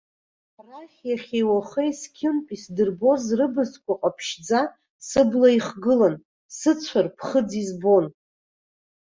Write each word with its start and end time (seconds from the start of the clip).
Арахь 0.59 0.99
иахьеи 1.09 1.49
уахеи 1.49 1.91
зқьынтә 1.99 2.51
исдырбоз 2.55 3.23
рыбзқәа 3.37 3.93
ҟаԥшьӡа 4.01 4.61
сыбла 5.07 5.49
ихгылан, 5.57 6.15
сыцәар 6.57 7.07
ԥхыӡ 7.17 7.49
избон. 7.61 8.05